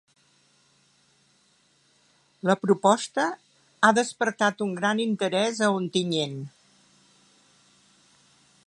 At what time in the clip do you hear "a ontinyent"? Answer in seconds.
5.69-6.37